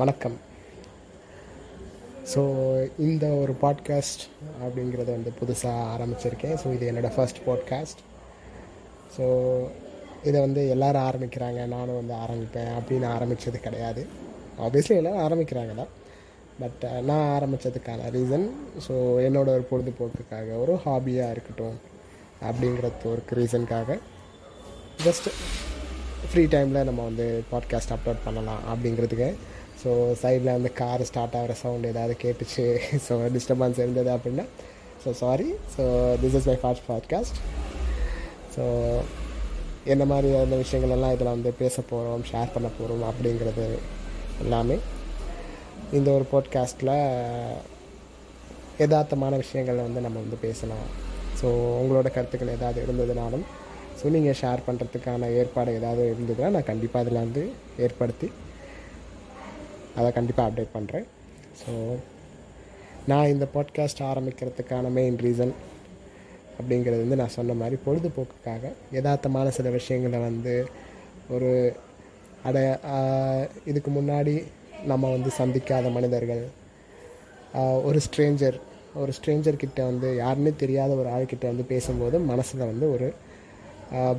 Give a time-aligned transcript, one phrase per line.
[0.00, 0.34] வணக்கம்.
[2.32, 2.40] ஸோ
[2.98, 4.22] இந்த ஒரு பாட்காஸ்ட்
[4.64, 6.56] அப்படிங்கிறத வந்து புதுசாக ஆரம்பிச்சிருக்கேன்.
[6.62, 8.00] ஸோ இது என்னோடய ஃபர்ஸ்ட் பாட்காஸ்ட்
[9.16, 9.24] ஸோ
[10.28, 14.02] இதை வந்து எல்லோரும் ஆரம்பிக்கிறாங்க நானும் வந்து ஆரம்பிப்பேன் அப்படின்னு ஆரம்பித்தது கிடையாது.
[14.66, 15.92] ஆப்வியஸ்லி எல்லோரும் ஆரம்பிக்கிறாங்க தான்.
[16.60, 18.46] பட் நான் ஆரம்பித்ததுக்கான ரீசன்
[18.88, 18.94] ஸோ
[19.28, 21.78] என்னோட ஒரு பொழுதுபோக்குக்காக ஒரு ஹாபியாக இருக்கட்டும்
[22.50, 23.98] அப்படிங்கிறது ஒரு ரீசனுக்காக
[25.04, 25.28] ஜஸ்ட்
[26.24, 29.36] ஃப்ரீ டைமில் நம்ம வந்து பாட்காஸ்ட் அப்லோட் பண்ணலாம் அப்படிங்கிறதுக்கு.
[29.84, 32.78] ஸோ சைடில் வந்து கார் ஸ்டார்ட் ஆகிற சவுண்ட் ஏதாவது கேட்டுச்சு.
[33.08, 34.44] ஸோ டிஸ்டர்பன்ஸ் இருந்தது அப்படின்னா
[35.04, 35.82] so sorry so
[36.22, 37.38] this is my first podcast
[38.56, 38.64] so
[39.84, 43.78] என்ன மாதிரி விஷயங்கள் எல்லாம் இதில் வந்து பேச போகிறோம் ஷேர் பண்ண போகிறோம் அப்படிங்கிறது
[44.40, 44.78] எல்லாமே
[45.92, 46.94] இந்த ஒரு பாட்காஸ்ட்டில்
[48.78, 50.86] யதார்த்தமான விஷயங்களை வந்து நம்ம வந்து பேசலாம்.
[51.42, 51.44] ஸோ
[51.82, 53.44] உங்களோட கருத்துக்கள் ஏதாவது இருந்ததுனாலும்
[53.98, 57.42] ஸோ நீங்கள் ஷேர் பண்ணுறதுக்கான ஏற்பாடு ஏதாவது இருந்ததுன்னா நான் கண்டிப்பாக அதில் வந்து
[57.78, 58.28] ஏற்படுத்தி
[59.96, 61.06] அதை கண்டிப்பாக அப்டேட் பண்ணுறேன்
[61.60, 61.72] ஸோ
[63.06, 65.54] நான் இந்த பாட்காஸ்ட் ஆரம்பிக்கிறதுக்கான மெயின் ரீசன்
[66.58, 70.54] அப்படிங்கிறது வந்து நான் சொன்ன மாதிரி பொழுதுபோக்குக்காக யதார்த்தமான சில விஷயங்களை வந்து
[71.30, 71.50] ஒரு
[72.44, 72.58] அட
[73.64, 74.34] இதுக்கு முன்னாடி
[74.84, 76.42] நம்ம வந்து சந்திக்காத மனிதர்கள்
[77.82, 78.56] ஒரு ஸ்ட்ரேஞ்சர்
[78.94, 83.08] ஒரு ஸ்ட்ரேஞ்சர்கிட்ட வந்து யாருன்னே தெரியாத ஒரு ஆள்கிட்ட வந்து பேசும்போது மனசில் வந்து ஒரு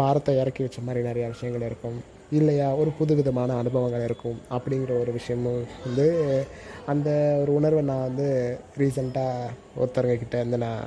[0.00, 1.98] பாரத்தை இறக்கி வச்ச மாதிரி நிறையா விஷயங்கள் இருக்கும்.
[2.38, 6.06] இல்லையா ஒரு புது விதமான அனுபவங்கள் இருக்கும் அப்படிங்கிற ஒரு விஷயமும் வந்து
[6.92, 7.08] அந்த
[7.42, 8.28] ஒரு உணர்வை நான் வந்து
[8.80, 10.84] ரீசண்டாக ஒருத்தவங்க கிட்டே வந்து நான்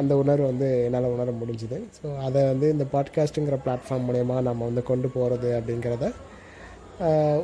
[0.00, 1.78] அந்த உணர்வு வந்து என்னால் உணர முடிஞ்சுது.
[1.98, 6.08] ஸோ அதை வந்து இந்த பாட்காஸ்ட்டுங்கிற பிளாட்ஃபார்ம் மூலயமா நம்ம வந்து கொண்டு போகிறது அப்படிங்கிறத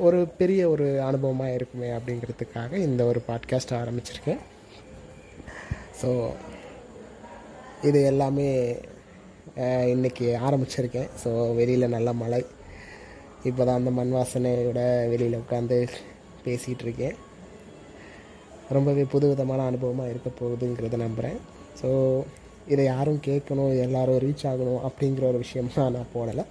[0.06, 4.40] ஒரு பெரிய ஒரு அனுபவமாக இருக்குமே அப்படிங்கிறதுக்காக இந்த ஒரு பாட்காஸ்ட் ஆரம்பிச்சிருக்கேன்.
[6.00, 6.10] ஸோ
[7.88, 8.48] இது எல்லாமே
[9.92, 11.06] இன்றைக்கி ஆரம்பிச்சிருக்கேன்.
[11.20, 12.40] ஸோ வெளியில் நல்ல மழை.
[13.48, 14.80] இப்போ தான் அந்த மண் வாசனையோட
[15.12, 15.76] வெளியில் உட்காந்து
[16.46, 17.16] பேசிகிட்டு இருக்கேன்
[18.76, 21.38] ரொம்பவே புதுவிதமான அனுபவமாக இருக்க போகுதுங்கிறத நம்புகிறேன்
[21.80, 21.88] ஸோ
[22.72, 26.44] இதை யாரும் கேட்கணும் எல்லோரும் ரீச் ஆகணும் அப்படிங்கிற ஒரு விஷயமாக நான் போடலை.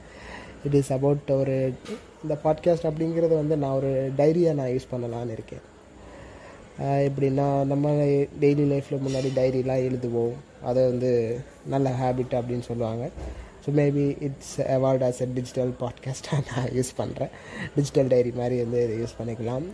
[0.65, 1.55] இட் இஸ் அபவுட் ஒரு
[2.23, 5.63] இந்த பாட்காஸ்ட் அப்படிங்கிறது வந்து நான் ஒரு டைரியை நான் யூஸ் பண்ணலான்னு இருக்கேன்.
[7.07, 7.91] எப்படின்னா நம்ம
[8.43, 10.35] டெய்லி லைஃப்பில் முன்னாடி டைரிலாம் எழுதுவோம்.
[10.69, 11.11] அதை வந்து
[11.73, 13.05] நல்ல ஹேபிட் அப்படின்னு சொல்லுவாங்க.
[13.63, 17.31] So maybe it's award as a digital பாட்காஸ்ட்டாக நான் யூஸ் பண்ணுறேன்
[17.75, 19.65] டிஜிட்டல் டைரி மாதிரி வந்து இதை யூஸ் பண்ணிக்கலாம்.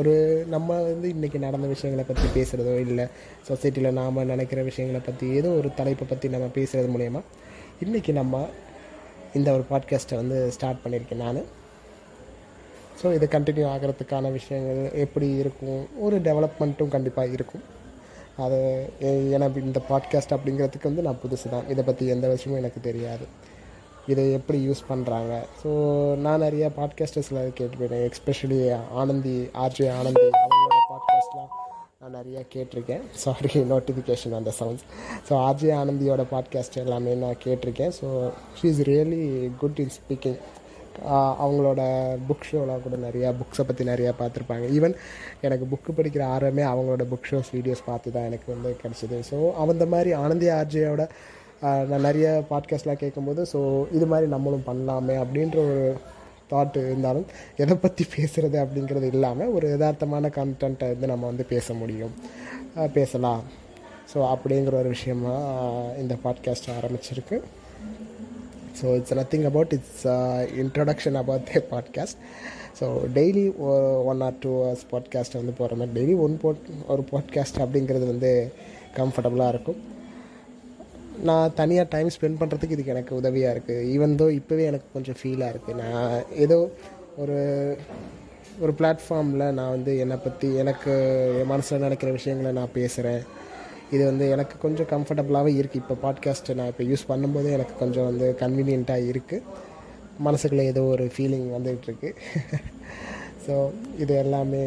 [0.00, 0.12] ஒரு
[0.54, 3.06] நம்ம வந்து இன்றைக்கி நடந்த விஷயங்களை பற்றி பேசுகிறதோ இல்லை
[3.48, 7.22] சொசைட்டியில் நாம் நினைக்கிற விஷயங்களை பற்றி ஏதோ ஒரு தலைப்பை பற்றி நம்ம பேசுகிறது மூலயமா
[7.86, 8.44] இன்றைக்கி நம்ம
[9.38, 11.44] இந்த ஒரு பாட்காஸ்ட்டை வந்து ஸ்டார்ட் பண்ணியிருக்கேன் நான்.
[13.00, 15.80] ஸோ இது கண்டினியூ ஆகிறதுக்கான விஷயங்கள் எப்படி இருக்கும்?
[16.06, 17.64] ஒரு டெவலப்மெண்ட்டும் கண்டிப்பாக இருக்கும்.
[18.44, 18.58] அது
[19.36, 21.66] ஏன்னா இந்த பாட்காஸ்ட் அப்படிங்கிறதுக்கு வந்து நான் புதுசு தான்.
[21.72, 23.26] இதை பற்றி எந்த விஷயமும் எனக்கு தெரியாது.
[24.12, 25.32] இதை எப்படி யூஸ் பண்ணுறாங்க
[25.62, 25.70] ஸோ
[26.24, 28.06] நான் நிறைய பாட்காஸ்டர்ஸில் கேட்டுருக்கேன்.
[28.08, 28.58] எக்ஸ்பெஷலி
[29.02, 31.50] ஆனந்தி ஆர்ஜே ஆனந்தி அவங்களோட பாட்காஸ்ட்லாம்
[32.00, 33.04] நான் நிறையா கேட்டிருக்கேன்.
[33.24, 34.86] சாரி நோட்டிஃபிகேஷன் அந்த சவுண்ட்ஸ்
[35.28, 37.94] ஸோ ஆர்ஜே ஆனந்தியோட பாட்காஸ்ட் எல்லாமே நான் கேட்டிருக்கேன்.
[38.00, 38.08] So
[38.58, 39.22] she is really
[39.62, 40.38] good in speaking
[41.44, 41.80] அவங்களோட
[42.28, 44.66] புக் ஷோலாம் கூட நிறையா புக்ஸை பற்றி நிறையா பார்த்துருப்பாங்க.
[44.76, 44.94] ஈவன்
[45.46, 49.18] எனக்கு புக்கு படிக்கிற ஆர்வமே அவங்களோட புக் ஷோஸ் வீடியோஸ் பார்த்து தான் எனக்கு வந்து கிடச்சிது.
[49.30, 51.06] ஸோ அந்த மாதிரி ஆனந்தி ஆர்ஜியோட
[51.90, 53.60] நான் நிறைய பாட்காஸ்ட்லாம் கேட்கும்போது ஸோ
[53.96, 55.82] இது மாதிரி நம்மளும் பண்ணலாமே அப்படின்ற ஒரு
[56.52, 57.26] தாட் இருந்தாலும்
[57.62, 62.14] எதை பற்றி பேசுகிறது அப்படிங்கிறது இல்லாமல் ஒரு யதார்த்தமான கண்டென்ட்டை வந்து நம்ம வந்து பேச முடியும்.
[62.96, 63.42] பேசலாம்.
[64.12, 65.34] ஸோ அப்படிங்கிற ஒரு விஷயமா
[66.02, 67.36] இந்த பாட்காஸ்ட் ஆரம்பிச்சிருக்கு.
[68.82, 70.06] So it's nothing about it's
[70.62, 72.16] introduction about the podcast
[72.80, 73.56] so daily
[74.04, 76.56] one or two hours podcast வந்து போகிற மாதிரி டெய்லி ஒன் போட்
[76.86, 78.52] ஒரு பாட்காஸ்ட் அப்படிங்கிறது வந்து
[78.96, 79.90] கம்ஃபர்டபுளாக இருக்கும்.
[81.22, 85.52] நான் தனியாக டைம் ஸ்பெண்ட் பண்ணுறதுக்கு இதுக்கு எனக்கு உதவியாக இருக்குது ஈவன் தோ இப்போவே எனக்கு கொஞ்சம் ஃபீலாக
[85.52, 86.70] இருக்குது நான் ஏதோ
[87.16, 87.76] ஒரு
[88.60, 90.92] ஒரு பிளாட்ஃபார்மில் நான் வந்து என்னை பற்றி எனக்கு
[91.40, 93.22] என் மனசில் நடக்கிற விஷயங்களை நான் பேசுகிறேன்
[93.92, 98.26] இது வந்து எனக்கு கொஞ்சம் கம்ஃபர்டபுளாகவே இருக்குது இப்போ பாட்காஸ்ட்டு நான் இப்போ யூஸ் பண்ணும்போது எனக்கு கொஞ்சம் வந்து
[98.42, 99.44] கன்வீனியண்ட்டாக இருக்குது
[100.20, 102.10] மனசுக்குள்ளே ஏதோ ஒரு ஃபீலிங் வந்துகிட்ருக்கு
[103.44, 103.54] ஸோ
[104.02, 104.64] இது எல்லாமே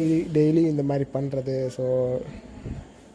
[0.00, 1.84] இது டெய்லி இந்த மாதிரி பண்ணுறது ஸோ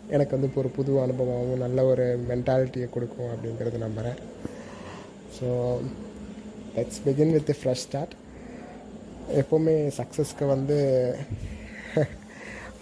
[0.10, 4.20] எனக்கு வந்து ஒரு புது அனுபவமாகவும் நல்ல ஒரு மென்டாலிட்டியை கொடுக்கும் அப்படிங்கிறது நம்புகிறேன்
[5.38, 5.48] so
[6.76, 8.16] let's begin with fresh start
[9.36, 10.80] எப்போவுமே சக்ஸஸ்க்கு வந்து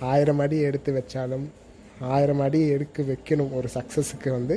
[0.10, 1.46] ஆயிரம் அடி எடுத்து வச்சாலும்
[2.00, 4.56] ஆயிரம் அடி எடுக்க வைக்கணும் ஒரு சக்ஸஸுக்கு வந்து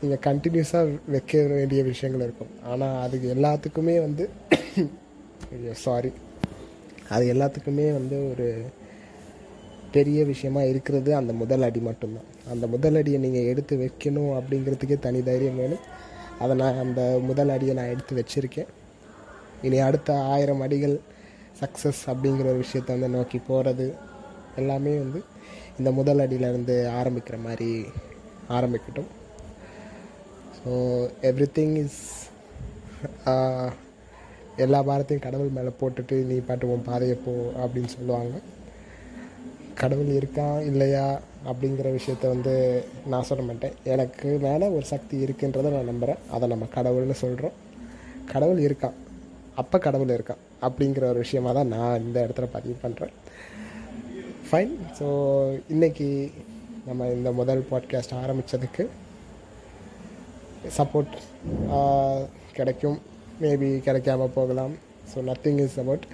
[0.00, 2.52] நீங்கள் கண்டினியூஸாக வைக்க வேண்டிய விஷயங்கள் இருக்கும்.
[2.72, 4.26] ஆனால் அதுக்கு எல்லாத்துக்குமே வந்து
[5.84, 6.12] சாரி
[7.14, 8.46] அது எல்லாத்துக்குமே வந்து ஒரு
[9.94, 12.28] பெரிய விஷயமா இருக்கிறது அந்த முதல் அடி மட்டும்தான்.
[12.52, 15.84] அந்த முதல் அடியை நீங்கள் எடுத்து வைக்கணும் அப்படிங்கிறதுக்கே தனி தைரியம் வேணும்.
[16.42, 18.70] அதை நான் அந்த முதல் அடியை நான் எடுத்து வச்சுருக்கேன்.
[19.66, 20.94] இனி அடுத்த ஆயிரம் அடிகள்
[21.60, 23.86] சக்ஸஸ் அப்படிங்கிற ஒரு விஷயத்தை வந்து நோக்கி போகிறது
[24.60, 25.20] எல்லாமே வந்து
[25.78, 27.70] இந்த முதல் அடியிலேருந்து ஆரம்பிக்கிற மாதிரி
[28.58, 29.10] ஆரம்பிக்கட்டும்.
[30.58, 30.70] ஸோ
[31.30, 32.02] எவ்ரி திங் இஸ்
[34.64, 38.36] எல்லா பாரத்தையும் கடவுள் மேலே போட்டுட்டு நீ பாட்டு உன் பாதையை போ அப்படின்னு சொல்லுவாங்க.
[39.82, 41.06] கடவுள் இருக்கா இல்லையா
[41.50, 42.54] அப்படிங்கிற விஷயத்த வந்து
[43.12, 43.76] நான் சொல்ல மாட்டேன்.
[43.92, 47.56] எனக்கு மேலே ஒரு சக்தி இருக்குன்றதை நான் நம்புகிறேன் அதை நம்ம கடவுள்னு சொல்கிறோம்
[48.32, 48.98] கடவுள் இருக்கான்
[49.60, 53.14] அப்போ கடவுள் இருக்கான் அப்படிங்கிற ஒரு விஷயமாக தான் நான் இந்த இடத்துல பதிவு பண்ணுறேன்
[54.50, 55.08] ஃபைன் ஸோ
[55.72, 56.06] இன்றைக்கி
[56.86, 58.84] நம்ம இந்த முதல் பாட்காஸ்ட் ஆரம்பித்ததுக்கு
[60.76, 61.12] சப்போர்ட்
[62.56, 62.96] கிடைக்கும்.
[63.42, 64.74] மேபி கிடைக்காம போகலாம்.
[65.10, 66.06] So nothing is about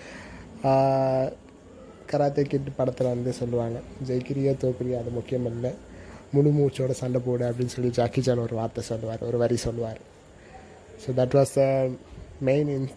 [2.10, 3.78] Karate Kid படத்தில் வந்து சொல்லுவாங்க.
[4.08, 5.72] ஜெயிக்கிறியோ தோக்குறியோ அது முக்கியம் இல்லை
[6.34, 9.24] முழு மூச்சோட சண்டை போடு அப்படின்னு சொல்லி ஜாக்கி சான் ஒரு வார்த்தை சொல்லுவார்.
[9.28, 10.02] ஒரு வரி சொல்லுவார்.
[11.04, 11.64] So that was the
[12.50, 12.90] main in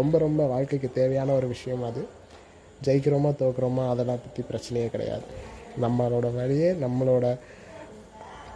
[0.00, 2.04] ரொம்ப ரொம்ப வாழ்க்கைக்கு தேவையான ஒரு விஷயம் அது.
[2.84, 5.22] ஜெயிக்கிறோமா தோக்குறோமா அதெல்லாம் பற்றி பிரச்சனையே கிடையாது.
[5.80, 7.38] நம்மளோட வழியே நம்மளோட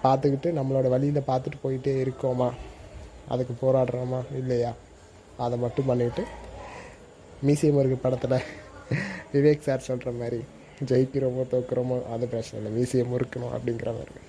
[0.02, 2.49] பார்த்துக்கிட்டு நம்மளோட வழியில் பார்த்துட்டு போயிட்டே இருக்கோமா?
[3.28, 4.20] அதுக்கு போராடுறோமா?
[4.37, 4.73] இல்லையா?
[5.37, 6.23] அதை மட்டும் பண்ணிவிட்டு
[7.46, 8.44] மியூசியம் இருக்கு படத்தில்
[9.32, 10.38] விவேக் சார் சொல்கிற மாதிரி
[10.84, 12.72] ஜெயிக்கிறோமோ தோக்குறோமோ அது பிரச்சனை இல்லை.
[12.76, 14.22] மியூசியம் இருக்கணும் அப்படிங்கிற மாதிரி.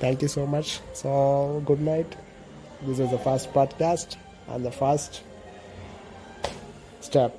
[0.00, 0.72] Thank you so much
[1.02, 1.10] so
[1.64, 2.12] good night
[2.86, 4.14] this is the first podcast
[4.52, 5.16] and the first
[7.06, 7.38] step